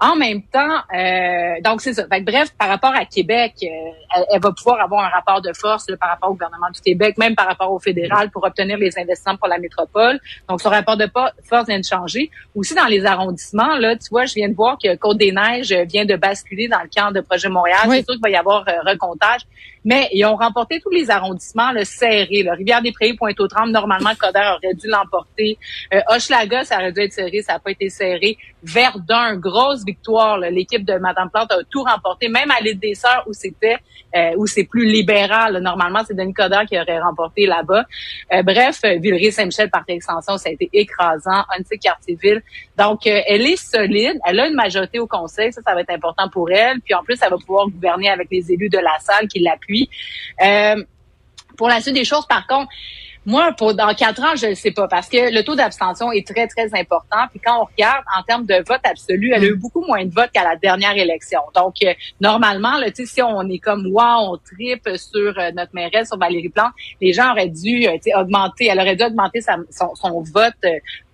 En 0.00 0.16
même 0.16 0.42
temps, 0.42 0.76
euh, 0.94 1.60
donc 1.62 1.80
c'est 1.80 1.94
ça. 1.94 2.06
Fait 2.08 2.20
que 2.20 2.24
bref, 2.24 2.50
par 2.58 2.68
rapport 2.68 2.94
à 2.94 3.04
Québec, 3.04 3.54
euh, 3.62 3.66
elle, 4.16 4.24
elle 4.32 4.40
va 4.40 4.50
pouvoir 4.52 4.80
avoir 4.80 5.04
un 5.04 5.08
rapport 5.08 5.40
de 5.40 5.52
force 5.52 5.88
là, 5.88 5.96
par 5.96 6.10
rapport 6.10 6.30
au 6.30 6.32
gouvernement 6.32 6.70
du 6.74 6.80
Québec, 6.80 7.16
même 7.16 7.34
par 7.34 7.46
rapport 7.46 7.72
au 7.72 7.78
fédéral 7.78 8.30
pour 8.30 8.44
obtenir 8.44 8.76
les 8.76 8.98
investissements 8.98 9.36
pour 9.36 9.48
la 9.48 9.58
métropole. 9.58 10.20
Donc 10.48 10.60
son 10.60 10.68
rapport 10.68 10.96
de 10.96 11.08
force 11.44 11.68
vient 11.68 11.78
de 11.78 11.84
changer. 11.84 12.30
Aussi 12.54 12.74
dans 12.74 12.86
les 12.86 13.06
arrondissements, 13.06 13.76
là, 13.76 13.96
tu 13.96 14.08
vois, 14.10 14.26
je 14.26 14.34
viens 14.34 14.48
de 14.48 14.54
voir 14.54 14.78
que 14.82 14.94
Côte 14.96 15.18
des 15.18 15.32
Neiges 15.32 15.72
vient 15.72 16.04
de 16.04 16.16
basculer 16.16 16.68
dans 16.68 16.80
le 16.80 16.88
camp 16.94 17.12
de 17.12 17.20
Projet 17.20 17.48
Montréal. 17.48 17.80
Oui. 17.86 17.98
C'est 17.98 18.04
sûr 18.04 18.14
qu'il 18.14 18.22
va 18.22 18.30
y 18.30 18.36
avoir 18.36 18.68
euh, 18.68 18.72
recomptage. 18.84 19.42
Mais 19.84 20.08
ils 20.12 20.24
ont 20.24 20.36
remporté 20.36 20.80
tous 20.80 20.90
les 20.90 21.10
arrondissements 21.10 21.72
le 21.72 21.84
serré. 21.84 22.42
Le 22.42 22.52
Rivière-des-Prairies, 22.52 23.14
Pointe-aux-Trembles, 23.14 23.72
normalement, 23.72 24.10
Coder 24.18 24.52
aurait 24.56 24.74
dû 24.74 24.88
l'emporter. 24.88 25.58
Euh, 25.92 26.00
Hochelaga, 26.08 26.64
ça 26.64 26.76
aurait 26.76 26.92
dû 26.92 27.00
être 27.00 27.12
serré, 27.12 27.42
ça 27.42 27.54
n'a 27.54 27.58
pas 27.58 27.70
été 27.70 27.88
serré. 27.88 28.38
Verdun, 28.62 29.36
grosse 29.36 29.84
victoire. 29.84 30.38
L'équipe 30.38 30.84
de 30.84 30.94
Madame 30.94 31.30
Plante 31.30 31.52
a 31.52 31.58
tout 31.70 31.82
remporté, 31.82 32.28
même 32.28 32.50
à 32.50 32.60
l'île 32.62 32.78
des 32.78 32.94
Sœurs 32.94 33.24
où 33.26 33.32
c'était 33.32 33.78
euh, 34.16 34.32
où 34.36 34.46
c'est 34.46 34.64
plus 34.64 34.86
libéral. 34.86 35.58
Normalement, 35.58 36.02
c'est 36.06 36.14
Denis 36.14 36.32
Coderre 36.32 36.66
qui 36.66 36.78
aurait 36.78 37.00
remporté 37.00 37.46
là-bas. 37.46 37.84
Euh, 38.32 38.42
bref, 38.44 38.80
Villeray-Saint-Michel, 38.82 39.70
par 39.70 39.82
extension, 39.88 40.38
ça 40.38 40.50
a 40.50 40.52
été 40.52 40.70
écrasant. 40.72 41.44
Annecy-Cartierville. 41.54 42.42
Donc, 42.78 43.06
euh, 43.08 43.20
elle 43.26 43.42
est 43.42 43.56
solide. 43.56 44.18
Elle 44.24 44.38
a 44.38 44.46
une 44.46 44.54
majorité 44.54 45.00
au 45.00 45.08
conseil. 45.08 45.52
Ça, 45.52 45.62
ça 45.62 45.74
va 45.74 45.80
être 45.80 45.90
important 45.90 46.28
pour 46.28 46.50
elle. 46.50 46.80
Puis 46.80 46.94
en 46.94 47.02
plus, 47.02 47.18
elle 47.22 47.30
va 47.30 47.38
pouvoir 47.38 47.66
gouverner 47.68 48.08
avec 48.08 48.28
les 48.30 48.52
élus 48.52 48.68
de 48.68 48.78
la 48.78 48.96
salle 49.00 49.26
qui 49.26 49.40
l'appuient. 49.40 49.73
Euh, 50.44 50.82
pour 51.56 51.68
la 51.68 51.80
suite 51.80 51.94
des 51.94 52.04
choses, 52.04 52.26
par 52.26 52.46
contre, 52.46 52.68
moi, 53.26 53.52
pour 53.56 53.72
dans 53.72 53.94
quatre 53.94 54.22
ans, 54.22 54.36
je 54.36 54.48
ne 54.48 54.54
sais 54.54 54.70
pas, 54.70 54.86
parce 54.86 55.08
que 55.08 55.32
le 55.32 55.42
taux 55.42 55.54
d'abstention 55.54 56.12
est 56.12 56.26
très, 56.26 56.46
très 56.46 56.66
important. 56.78 57.26
Puis 57.30 57.40
quand 57.40 57.62
on 57.62 57.64
regarde 57.64 58.04
en 58.18 58.22
termes 58.22 58.44
de 58.44 58.56
vote 58.56 58.80
absolu, 58.84 59.32
elle 59.34 59.44
a 59.44 59.46
eu 59.46 59.56
beaucoup 59.56 59.82
moins 59.86 60.04
de 60.04 60.12
votes 60.12 60.30
qu'à 60.32 60.44
la 60.44 60.56
dernière 60.56 60.96
élection. 60.96 61.40
Donc, 61.54 61.76
euh, 61.82 61.94
normalement, 62.20 62.76
là, 62.76 62.88
si 62.92 63.22
on 63.22 63.48
est 63.48 63.58
comme 63.58 63.86
wow, 63.86 64.32
on 64.32 64.36
tripe 64.36 64.88
sur 64.96 65.38
euh, 65.38 65.50
notre 65.52 65.74
mairesse, 65.74 66.08
sur 66.08 66.18
Valérie 66.18 66.50
Plante, 66.50 66.72
les 67.00 67.14
gens 67.14 67.32
auraient 67.32 67.48
dû 67.48 67.86
euh, 67.86 68.20
augmenter, 68.20 68.66
elle 68.66 68.80
aurait 68.80 68.96
dû 68.96 69.04
augmenter 69.04 69.40
son, 69.40 69.94
son, 69.94 70.20
vote 70.20 70.52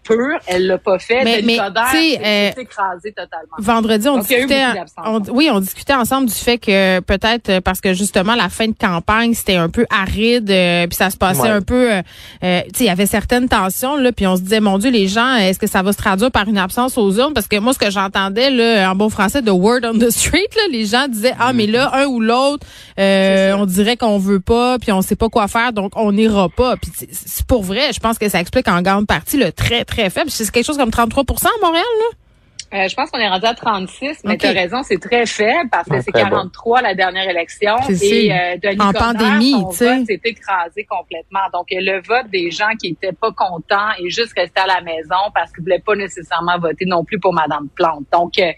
pur, 0.02 0.38
elle 0.46 0.66
l'a 0.66 0.78
pas 0.78 0.98
fait. 0.98 1.24
Mais, 1.24 1.40
mais 1.42 1.58
euh, 1.60 2.50
écrasé 2.56 3.12
totalement. 3.12 3.56
Vendredi, 3.58 4.08
on 4.08 4.18
discutait, 4.18 4.64
oui, 5.32 5.48
on 5.52 5.60
discutait 5.60 5.94
ensemble 5.94 6.28
du 6.28 6.34
fait 6.34 6.58
que 6.58 7.00
peut-être 7.00 7.48
euh, 7.48 7.60
parce 7.60 7.80
que 7.80 7.94
justement 7.94 8.34
la 8.34 8.48
fin 8.48 8.66
de 8.66 8.74
campagne 8.78 9.34
c'était 9.34 9.56
un 9.56 9.68
peu 9.68 9.86
aride, 9.90 10.50
euh, 10.50 10.86
puis 10.86 10.96
ça 10.96 11.10
se 11.10 11.16
passait 11.16 11.48
un 11.48 11.62
peu, 11.62 11.92
euh, 11.92 12.02
tu 12.40 12.46
sais, 12.46 12.64
il 12.80 12.86
y 12.86 12.90
avait 12.90 13.06
certaines 13.06 13.48
tensions 13.48 13.96
là, 13.96 14.12
puis 14.12 14.26
on 14.26 14.36
se 14.36 14.42
disait 14.42 14.60
mon 14.60 14.78
Dieu, 14.78 14.90
les 14.90 15.08
gens, 15.08 15.36
est-ce 15.36 15.58
que 15.58 15.66
ça 15.66 15.82
va 15.82 15.92
se 15.92 15.98
traduire 15.98 16.30
par 16.30 16.48
une 16.48 16.58
absence 16.58 16.96
aux 16.98 17.12
urnes? 17.12 17.34
Parce 17.34 17.48
que 17.48 17.58
moi, 17.58 17.72
ce 17.72 17.78
que 17.78 17.90
j'entendais 17.90 18.50
là, 18.50 18.90
en 18.90 18.94
bon 18.94 19.10
français, 19.10 19.42
de 19.42 19.50
word 19.50 19.80
on 19.84 19.98
the 19.98 20.10
street, 20.10 20.48
là, 20.56 20.62
les 20.70 20.86
gens 20.86 21.08
disaient 21.08 21.34
ah 21.38 21.52
mais 21.52 21.66
là 21.66 21.90
un 21.94 22.06
ou 22.06 22.20
l'autre, 22.20 22.66
on 22.98 23.66
dirait 23.66 23.96
qu'on 23.96 24.18
veut 24.18 24.40
pas, 24.40 24.78
puis 24.78 24.92
on 24.92 25.02
sait 25.02 25.16
pas 25.16 25.28
quoi 25.28 25.48
faire, 25.48 25.72
donc 25.72 25.92
on 25.96 26.12
n'ira 26.12 26.48
pas. 26.48 26.76
Puis 26.76 26.90
c'est 27.12 27.46
pour 27.46 27.62
vrai, 27.62 27.92
je 27.92 28.00
pense 28.00 28.18
que 28.18 28.28
ça 28.28 28.40
explique 28.40 28.68
en 28.68 28.82
grande 28.82 29.06
partie 29.06 29.36
le 29.36 29.52
très 29.52 29.84
très 29.90 30.08
faible. 30.10 30.30
C'est 30.30 30.50
quelque 30.50 30.64
chose 30.64 30.78
comme 30.78 30.90
33% 30.90 31.46
à 31.46 31.66
Montréal, 31.66 31.84
là? 31.98 32.16
Euh, 32.72 32.86
je 32.86 32.94
pense 32.94 33.10
qu'on 33.10 33.18
est 33.18 33.28
rendu 33.28 33.46
à 33.46 33.54
36, 33.54 34.20
mais 34.24 34.36
tu 34.36 34.46
as 34.46 34.52
raison, 34.52 34.84
c'est 34.84 35.00
très 35.00 35.26
faible 35.26 35.68
parce 35.70 35.88
que 35.88 36.00
c'est 36.02 36.12
43 36.12 36.82
la 36.82 36.94
dernière 36.94 37.28
élection. 37.28 37.74
Et 37.88 38.32
euh, 38.32 38.56
Denis 38.62 38.80
en 38.80 38.92
pandémie, 38.92 39.50
son 39.50 39.70
vote 39.70 40.06
s'est 40.06 40.20
écrasé 40.24 40.84
complètement. 40.84 41.40
Donc, 41.52 41.66
le 41.72 42.00
vote 42.00 42.30
des 42.30 42.52
gens 42.52 42.70
qui 42.80 42.88
étaient 42.88 43.12
pas 43.12 43.32
contents 43.32 43.90
et 43.98 44.08
juste 44.08 44.34
restés 44.36 44.60
à 44.60 44.66
la 44.66 44.80
maison 44.82 45.16
parce 45.34 45.52
qu'ils 45.52 45.64
voulaient 45.64 45.82
pas 45.84 45.96
nécessairement 45.96 46.58
voter 46.58 46.86
non 46.86 47.04
plus 47.04 47.18
pour 47.18 47.32
Madame 47.32 47.68
Plante. 47.74 48.04
Donc, 48.12 48.38
euh, 48.38 48.52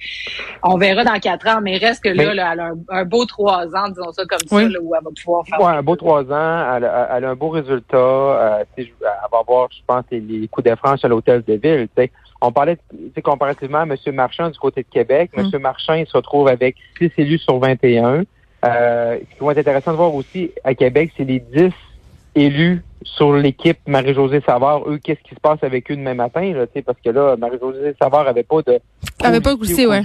on 0.62 0.76
verra 0.76 1.04
dans 1.04 1.18
quatre 1.18 1.48
ans, 1.48 1.60
mais 1.62 1.78
reste 1.78 2.04
que 2.04 2.10
là, 2.10 2.32
elle 2.52 2.60
a 2.60 2.72
un, 2.90 3.04
beau 3.06 3.24
trois 3.24 3.64
ans, 3.74 3.88
disons 3.88 4.12
ça 4.12 4.24
comme 4.26 4.46
ça, 4.46 4.56
où 4.56 4.58
elle 4.58 4.76
va 4.76 5.10
pouvoir 5.24 5.46
faire... 5.46 5.58
Ouais, 5.58 5.72
un 5.72 5.82
beau 5.82 5.96
trois 5.96 6.22
ans, 6.24 6.76
elle 6.76 6.84
a, 6.84 7.16
elle 7.16 7.24
a 7.24 7.30
un 7.30 7.34
beau 7.34 7.48
résultat. 7.48 7.96
Euh, 7.96 8.64
elle 8.76 8.88
va 9.00 9.38
avoir, 9.40 9.68
je 9.72 9.80
pense, 9.86 10.04
les 10.10 10.48
coups 10.48 10.68
de 10.68 10.74
France 10.76 11.02
à 11.02 11.08
l'hôtel 11.08 11.42
de 11.46 11.54
ville, 11.54 11.88
tu 11.96 12.02
sais 12.02 12.12
on 12.42 12.52
parlait 12.52 12.76
comparativement 13.22 13.78
à 13.78 13.84
M. 13.84 13.96
Marchand 14.14 14.50
du 14.50 14.58
côté 14.58 14.82
de 14.82 14.88
Québec. 14.88 15.30
M. 15.36 15.46
Mm. 15.52 15.58
Marchand, 15.58 15.94
il 15.94 16.06
se 16.06 16.16
retrouve 16.16 16.48
avec 16.48 16.76
6 16.98 17.10
élus 17.18 17.38
sur 17.38 17.58
21. 17.58 18.24
Euh, 18.64 19.18
ce 19.18 19.38
qui 19.38 19.44
va 19.44 19.52
être 19.52 19.58
intéressant 19.58 19.92
de 19.92 19.96
voir 19.96 20.14
aussi 20.14 20.50
à 20.64 20.74
Québec, 20.74 21.12
c'est 21.16 21.24
les 21.24 21.40
10 21.40 21.70
élus 22.34 22.82
sur 23.04 23.32
l'équipe 23.32 23.78
Marie-Josée 23.86 24.42
Savard. 24.44 24.88
Eux, 24.88 24.98
qu'est-ce 25.02 25.22
qui 25.22 25.34
se 25.34 25.40
passe 25.40 25.62
avec 25.62 25.90
eux 25.90 25.96
demain 25.96 26.14
matin? 26.14 26.52
Là, 26.52 26.66
parce 26.84 27.00
que 27.00 27.10
là, 27.10 27.36
Marie-Josée 27.36 27.94
Savard 28.00 28.26
avait 28.26 28.44
pas 28.44 28.62
de... 28.62 28.80
avait 29.22 29.40
pas 29.40 29.54
goûté, 29.54 29.86
ouais. 29.86 30.02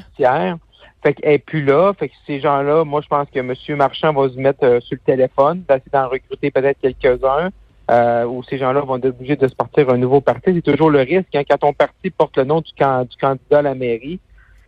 Fait 1.04 1.14
qu'elle 1.14 1.34
est 1.34 1.38
plus 1.40 1.64
là. 1.64 1.94
Fait 1.98 2.10
que 2.10 2.16
ces 2.26 2.40
gens-là, 2.40 2.84
moi, 2.84 3.02
je 3.02 3.08
pense 3.08 3.28
que 3.30 3.40
M. 3.40 3.54
Marchand 3.78 4.14
va 4.14 4.30
se 4.30 4.40
mettre 4.40 4.64
euh, 4.64 4.80
sur 4.82 4.96
le 4.96 5.06
téléphone, 5.06 5.64
d'essayer 5.68 5.92
d'en 5.94 6.10
recruter 6.10 6.50
peut-être 6.50 6.80
quelques-uns 6.82 7.50
euh, 7.90 8.26
où 8.26 8.44
ces 8.44 8.58
gens-là 8.58 8.82
vont 8.82 8.98
être 8.98 9.06
obligés 9.06 9.36
de 9.36 9.48
se 9.48 9.56
partir 9.56 9.90
un 9.90 9.98
nouveau 9.98 10.22
parti. 10.22 10.54
C'est 10.54 10.62
toujours 10.62 10.90
le 10.90 11.00
risque 11.00 11.34
hein, 11.36 11.44
quand 11.50 11.58
ton 11.58 11.74
parti 11.74 12.10
porte 12.10 12.38
le 12.38 12.44
nom 12.44 12.62
du, 12.62 12.72
du 12.72 13.18
candidat 13.18 13.60
à 13.60 13.62
la 13.62 13.76
mairie 13.76 14.20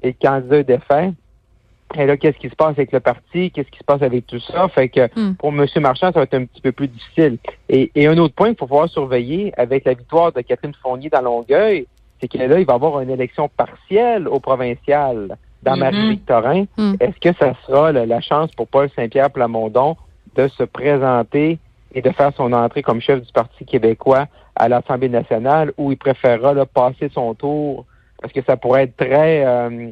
et 0.02 0.08
le 0.08 0.16
candidat 0.22 0.58
est 0.58 0.64
défait. 0.64 1.12
Et 1.96 2.06
là, 2.06 2.18
qu'est-ce 2.18 2.38
qui 2.38 2.50
se 2.50 2.56
passe 2.56 2.72
avec 2.72 2.92
le 2.92 3.00
parti? 3.00 3.50
Qu'est-ce 3.50 3.70
qui 3.72 3.80
se 3.80 3.84
passe 3.84 4.04
avec 4.04 4.28
tout 4.28 4.40
ça? 4.40 4.68
Fait 4.70 4.90
que 4.90 5.10
hmm. 5.16 5.36
pour 5.36 5.50
M. 5.50 5.66
Marchand, 5.78 6.12
ça 6.12 6.20
va 6.20 6.24
être 6.24 6.36
un 6.36 6.46
petit 6.46 6.62
peu 6.62 6.72
plus 6.72 6.88
difficile. 6.88 7.40
Et, 7.68 7.92
et 7.96 8.08
un 8.08 8.18
autre 8.20 8.36
point 8.36 8.50
qu'il 8.50 8.58
faut 8.58 8.68
pouvoir 8.68 8.90
surveiller 8.90 9.52
avec 9.58 9.86
la 9.86 9.96
victoire 9.96 10.32
de 10.32 10.42
Catherine 10.42 10.74
Fournier 10.82 11.10
dans 11.10 11.22
Longueuil, 11.22 11.88
c'est 12.22 12.28
que 12.28 12.38
là, 12.38 12.60
il 12.60 12.66
va 12.66 12.74
y 12.74 12.76
avoir 12.76 13.00
une 13.02 13.10
élection 13.10 13.50
partielle 13.50 14.28
au 14.28 14.40
provincial 14.40 15.36
dans 15.64 15.76
hmm. 15.76 15.80
Marie-Victorin. 15.80 16.66
Hmm. 16.78 16.94
Est-ce 17.00 17.20
que 17.20 17.36
ça 17.38 17.56
sera 17.66 17.92
la 17.92 18.22
chance 18.22 18.52
pour 18.52 18.68
Paul 18.68 18.90
Saint-Pierre 18.96 19.32
Plamondon 19.32 19.98
de 20.36 20.48
se 20.48 20.64
présenter 20.64 21.58
et 21.93 22.01
de 22.01 22.10
faire 22.12 22.31
son 22.36 22.53
entrée 22.53 22.84
comme 22.84 23.01
chef 23.01 23.22
du 23.22 23.31
Parti 23.31 23.65
québécois 23.65 24.27
à 24.55 24.69
l'Assemblée 24.69 25.10
nationale 25.10 25.74
où 25.77 25.91
il 25.91 25.98
préférera 25.98 26.53
là, 26.53 26.65
passer 26.65 27.10
son 27.13 27.34
tour 27.34 27.86
parce 28.22 28.34
que 28.34 28.41
ça 28.43 28.58
pourrait 28.58 28.84
être 28.84 28.98
très 28.98 29.46
euh, 29.46 29.91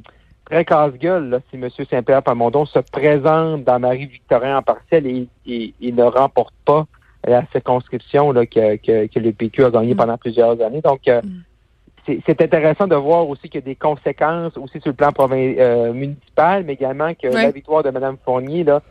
très 0.50 0.66
casse-gueule 0.66 1.42
si 1.50 1.58
M. 1.58 1.70
Saint-Pierre 1.90 2.24
Pamondon 2.24 2.66
se 2.66 2.80
présente 2.80 3.64
dans 3.64 3.80
Marie-Victorin 3.80 4.58
en 4.58 4.62
partiel 4.62 5.06
et, 5.08 5.28
il 5.46 5.96
ne 5.96 6.04
remporte 6.04 6.54
pas 6.66 6.86
la 7.26 7.46
circonscription 7.52 8.32
là, 8.32 8.46
que, 8.46 8.76
que, 8.78 9.20
le 9.20 9.32
PQ 9.32 9.66
a 9.66 9.70
gagné 9.72 9.94
mm. 9.94 9.98
pendant 9.98 10.18
plusieurs 10.18 10.62
années. 10.62 10.82
Donc, 10.82 11.08
euh, 11.08 11.22
mm. 11.22 12.20
c'est 12.26 12.42
intéressant 12.42 12.88
de 12.88 12.96
voir 12.96 13.28
aussi 13.28 13.50
qu'il 13.50 13.62
y 13.62 13.64
a 13.64 13.66
des 13.66 13.76
conséquences 13.76 14.56
aussi 14.58 14.80
sur 14.80 14.92
le 14.92 14.94
plan 14.94 15.12
euh, 15.20 15.94
municipal, 15.94 16.64
mais 16.66 16.74
également 16.74 17.14
que 17.14 17.28
la 17.28 17.52
victoire 17.52 17.84
de 17.84 17.90
Mme 17.90 18.18
Fournier 18.24 18.64
là, 18.64 18.82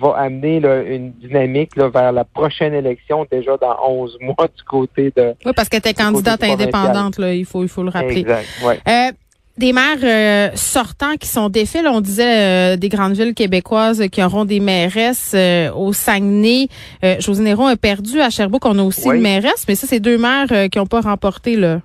va 0.00 0.14
amener 0.16 0.56
une 0.88 1.12
dynamique 1.12 1.76
vers 1.76 2.12
la 2.12 2.24
prochaine 2.24 2.74
élection 2.74 3.26
déjà 3.30 3.56
dans 3.56 3.76
11 3.86 4.18
mois 4.20 4.48
du 4.56 4.62
côté 4.64 5.12
de... 5.16 5.34
Oui, 5.44 5.52
parce 5.54 5.68
qu'elle 5.68 5.80
était 5.80 5.94
candidate 5.94 6.42
indépendante, 6.42 7.18
là, 7.18 7.34
il, 7.34 7.44
faut, 7.44 7.62
il 7.62 7.68
faut 7.68 7.82
le 7.82 7.90
rappeler. 7.90 8.20
Exact, 8.20 8.46
ouais. 8.64 8.80
Euh, 8.88 9.12
des 9.58 9.72
maires 9.72 9.98
euh, 10.02 10.50
sortants 10.54 11.16
qui 11.20 11.28
sont 11.28 11.48
défaits. 11.48 11.84
on 11.86 12.00
disait 12.00 12.72
euh, 12.72 12.76
des 12.76 12.88
grandes 12.88 13.12
villes 13.12 13.34
québécoises 13.34 14.08
qui 14.10 14.22
auront 14.22 14.44
des 14.44 14.60
mairesses 14.60 15.36
au 15.74 15.92
Saguenay. 15.92 16.68
José 17.18 17.42
Néron 17.42 17.66
a 17.66 17.76
perdu 17.76 18.20
à 18.20 18.30
Sherbrooke. 18.30 18.64
On 18.64 18.78
a 18.78 18.82
aussi 18.82 19.08
une 19.08 19.20
mairesse, 19.20 19.66
mais 19.68 19.74
ça, 19.74 19.86
c'est 19.86 20.00
deux 20.00 20.16
maires 20.16 20.68
qui 20.70 20.78
n'ont 20.78 20.86
pas 20.86 21.00
remporté. 21.00 21.56
là. 21.56 21.80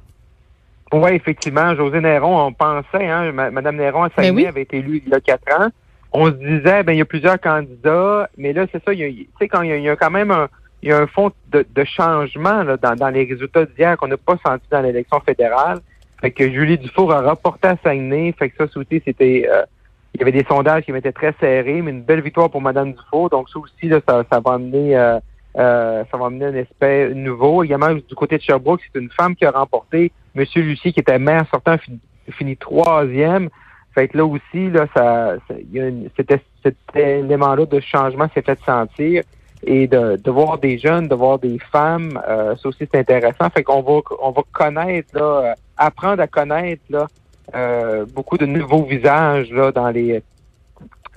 Oui, 0.93 1.11
effectivement. 1.11 1.75
José 1.75 1.99
Néron, 1.99 2.47
on 2.47 2.53
pensait, 2.53 3.05
hein, 3.05 3.33
Madame 3.33 3.75
Néron 3.75 4.03
à 4.03 4.09
ben 4.09 4.23
Saguenay 4.23 4.47
avait 4.47 4.61
été 4.61 4.77
élue 4.77 5.03
il 5.05 5.11
y 5.11 5.13
a 5.13 5.19
quatre 5.19 5.53
ans 5.59 5.69
on 6.13 6.25
se 6.27 6.31
disait, 6.31 6.83
ben 6.83 6.93
il 6.93 6.99
y 6.99 7.01
a 7.01 7.05
plusieurs 7.05 7.39
candidats, 7.39 8.29
mais 8.37 8.53
là, 8.53 8.65
c'est 8.71 8.83
ça, 8.83 8.93
tu 8.93 9.27
sais, 9.39 9.47
quand 9.47 9.61
il 9.61 9.81
y, 9.81 9.89
a, 9.89 9.95
quand 9.95 10.09
même 10.09 10.31
un, 10.31 10.47
il 10.81 10.89
y 10.89 10.91
a 10.91 10.99
un 10.99 11.07
fond 11.07 11.31
de, 11.51 11.65
changement 11.83 12.63
là, 12.63 12.77
dans, 12.77 13.09
les 13.09 13.25
résultats 13.25 13.65
d'hier 13.65 13.97
qu'on 13.97 14.07
n'a 14.07 14.17
pas 14.17 14.37
senti 14.45 14.65
dans 14.69 14.81
l'élection 14.81 15.19
fédérale. 15.21 15.79
Fait 16.21 16.31
que 16.31 16.49
Julie 16.49 16.77
Dufour 16.77 17.13
a 17.13 17.21
rapporté 17.21 17.67
à 17.67 17.77
Saguenay. 17.83 18.33
Fait 18.37 18.49
que 18.49 18.57
ça, 18.57 18.79
aussi, 18.79 19.01
c'était... 19.05 19.47
Euh, 19.49 19.63
il 20.13 20.21
y 20.21 20.23
avait 20.23 20.31
des 20.31 20.45
sondages 20.49 20.83
qui 20.83 20.91
m'étaient 20.91 21.11
très 21.11 21.35
serrés, 21.39 21.81
mais 21.83 21.91
une 21.91 22.01
belle 22.01 22.21
victoire 22.21 22.49
pour 22.49 22.61
Mme 22.61 22.93
Dufour. 22.93 23.29
Donc 23.29 23.49
ça 23.49 23.59
aussi, 23.59 23.87
là, 23.87 23.99
ça, 24.07 24.23
ça 24.31 24.39
va 24.39 24.53
amener... 24.53 24.97
Euh, 24.97 25.19
euh, 25.57 26.03
ça 26.11 26.17
va 26.17 26.27
amener 26.27 26.45
un 26.45 26.55
aspect 26.55 27.13
nouveau. 27.15 27.63
Également, 27.63 27.93
du 27.93 28.15
côté 28.15 28.37
de 28.37 28.43
Sherbrooke, 28.43 28.81
c'est 28.93 28.99
une 28.99 29.09
femme 29.09 29.35
qui 29.35 29.45
a 29.45 29.51
remporté. 29.51 30.11
Monsieur 30.35 30.61
Lucie, 30.61 30.93
qui 30.93 30.99
était 30.99 31.17
maire 31.17 31.45
sortant, 31.49 31.77
fini 32.29 32.55
troisième. 32.57 33.49
Fait 33.97 34.09
que 34.09 34.17
là 34.19 34.25
aussi, 34.27 34.69
là, 34.69 34.85
ça, 34.95 35.37
y 35.73 35.79
a 35.79 35.89
cet, 36.15 36.79
élément-là 36.93 37.65
de 37.65 37.79
changement 37.79 38.27
s'est 38.31 38.43
fait 38.43 38.59
sentir. 38.63 39.23
Et 39.63 39.87
de, 39.87 40.17
de 40.23 40.29
voir 40.29 40.59
des 40.59 40.77
jeunes, 40.77 41.07
de 41.07 41.15
voir 41.15 41.39
des 41.39 41.57
femmes, 41.71 42.21
euh, 42.29 42.55
ça 42.57 42.69
aussi 42.69 42.87
c'est 42.91 42.99
intéressant. 42.99 43.49
Fait 43.49 43.63
qu'on 43.63 43.81
va 43.81 44.01
on 44.21 44.29
va 44.29 44.43
connaître, 44.51 45.17
là, 45.17 45.23
euh, 45.23 45.53
apprendre 45.77 46.21
à 46.21 46.27
connaître 46.27 46.83
là, 46.91 47.07
euh, 47.55 48.05
beaucoup 48.05 48.37
de 48.37 48.45
nouveaux 48.45 48.83
visages 48.83 49.49
là, 49.51 49.71
dans 49.71 49.89
les 49.89 50.21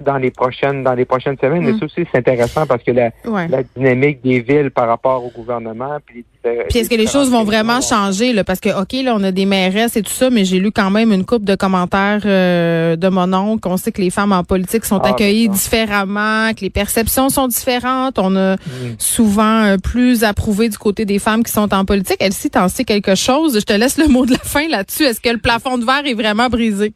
dans 0.01 0.17
les 0.17 0.31
prochaines 0.31 0.83
dans 0.83 0.95
les 0.95 1.05
prochaines 1.05 1.37
semaines. 1.39 1.63
Mais 1.63 1.73
mm. 1.73 1.79
ça 1.79 1.85
aussi, 1.85 2.07
c'est 2.11 2.19
intéressant 2.19 2.67
parce 2.67 2.83
que 2.83 2.91
la, 2.91 3.11
la, 3.25 3.63
dynamique 3.77 4.23
des 4.23 4.41
villes 4.41 4.71
par 4.71 4.89
rapport 4.89 5.25
au 5.25 5.31
gouvernement. 5.31 5.99
Puis, 6.05 6.25
puis 6.43 6.79
est-ce 6.79 6.89
que 6.89 6.95
les 6.95 7.07
choses 7.07 7.31
vont 7.31 7.45
vraiment 7.45 7.81
changer? 7.81 8.33
Là, 8.33 8.45
parce 8.45 8.61
que, 8.61 8.71
OK, 8.71 8.93
là, 9.05 9.15
on 9.15 9.23
a 9.23 9.31
des 9.31 9.47
mairesses 9.47 9.97
et 9.97 10.03
tout 10.03 10.13
ça, 10.13 10.31
mais 10.31 10.45
j'ai 10.45 10.59
lu 10.59 10.73
quand 10.73 10.91
même 10.91 11.13
une 11.13 11.25
coupe 11.25 11.45
de 11.45 11.55
commentaires 11.55 12.23
euh, 12.25 12.97
de 12.97 13.09
mon 13.09 13.33
oncle. 13.35 13.69
On 13.69 13.77
sait 13.77 13.93
que 13.93 14.01
les 14.01 14.11
femmes 14.11 14.33
en 14.33 14.45
politique 14.45 14.85
sont 14.85 15.01
ah, 15.05 15.11
accueillies 15.11 15.49
différemment, 15.49 16.53
que 16.55 16.63
les 16.63 16.71
perceptions 16.71 17.29
sont 17.29 17.49
différentes. 17.49 18.19
On 18.19 18.35
a 18.37 18.55
mm. 18.55 18.59
souvent 18.99 19.65
euh, 19.65 19.77
plus 19.77 20.25
approuvé 20.25 20.69
du 20.69 20.79
côté 20.79 21.05
des 21.05 21.19
femmes 21.19 21.43
qui 21.43 21.53
sont 21.53 21.73
en 21.75 21.85
politique. 21.85 22.17
Elsie, 22.21 22.51
t'en 22.51 22.69
sais 22.69 22.85
quelque 22.85 23.15
chose? 23.15 23.59
Je 23.59 23.65
te 23.65 23.73
laisse 23.73 23.99
le 23.99 24.09
mot 24.09 24.25
de 24.25 24.33
la 24.33 24.39
fin 24.39 24.67
là-dessus. 24.69 25.05
Est-ce 25.05 25.21
que 25.21 25.31
le 25.31 25.39
plafond 25.39 25.79
de 25.79 25.85
verre 25.85 26.07
est 26.07 26.15
vraiment 26.15 26.49
brisé? 26.49 26.95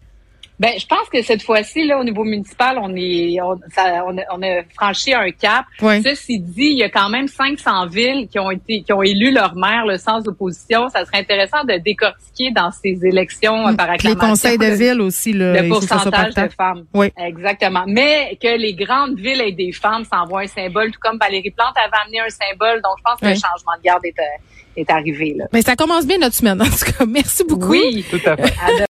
Ben, 0.60 0.70
je 0.78 0.86
pense 0.86 1.08
que 1.12 1.20
cette 1.22 1.42
fois-ci, 1.42 1.84
là, 1.84 1.98
au 1.98 2.04
niveau 2.04 2.22
municipal, 2.22 2.78
on 2.80 2.94
est, 2.94 3.40
on, 3.42 3.58
ça, 3.74 4.04
on, 4.06 4.16
a, 4.16 4.22
on 4.32 4.40
a 4.42 4.62
franchi 4.74 5.12
un 5.12 5.30
cap. 5.32 5.64
Ouais. 5.82 6.00
Ceci 6.00 6.38
dit, 6.38 6.66
il 6.70 6.78
y 6.78 6.84
a 6.84 6.88
quand 6.88 7.08
même 7.08 7.26
500 7.26 7.86
villes 7.88 8.28
qui 8.30 8.38
ont 8.38 8.52
été, 8.52 8.82
qui 8.82 8.92
ont 8.92 9.02
élu 9.02 9.32
leur 9.32 9.56
maire, 9.56 9.84
le 9.84 9.98
sans 9.98 10.26
opposition. 10.28 10.88
Ça 10.90 11.04
serait 11.04 11.18
intéressant 11.18 11.64
de 11.64 11.76
décortiquer 11.78 12.52
dans 12.52 12.70
ces 12.70 12.98
élections 13.04 13.66
euh, 13.66 13.72
par 13.74 13.88
Les 13.88 13.94
acclamation. 13.94 14.28
conseils 14.28 14.58
de 14.58 14.66
le- 14.66 14.74
ville 14.76 15.00
aussi, 15.00 15.32
là, 15.32 15.54
le 15.54 15.62
que 15.62 15.74
soit 15.74 15.78
pourcentage 15.88 16.34
de 16.34 16.48
femmes. 16.56 16.84
Oui. 16.94 17.10
Exactement. 17.18 17.82
Mais 17.88 18.38
que 18.40 18.56
les 18.56 18.74
grandes 18.74 19.18
villes 19.18 19.40
aient 19.40 19.50
des 19.52 19.72
femmes, 19.72 20.04
ça 20.04 20.20
envoie 20.22 20.42
un 20.42 20.46
symbole, 20.46 20.92
tout 20.92 21.00
comme 21.02 21.18
Valérie 21.18 21.50
Plante 21.50 21.74
avait 21.76 21.96
amené 22.04 22.20
un 22.20 22.30
symbole. 22.30 22.80
Donc, 22.80 22.92
je 22.98 23.02
pense 23.02 23.18
que 23.20 23.26
Oui. 23.26 23.32
le 23.32 23.34
changement 23.34 23.72
de 23.76 23.82
garde 23.82 24.04
est, 24.04 24.18
euh, 24.20 24.76
est 24.76 24.90
arrivé, 24.90 25.34
là. 25.36 25.46
Mais 25.52 25.62
ça 25.62 25.74
commence 25.76 26.06
bien 26.06 26.18
notre 26.18 26.34
semaine, 26.36 26.60
en 26.62 26.64
tout 26.64 26.92
cas. 26.96 27.04
Merci 27.06 27.42
beaucoup. 27.44 27.70
Oui. 27.72 28.04
Tout 28.08 28.20
à 28.24 28.36
fait. 28.36 28.54
À 28.62 28.78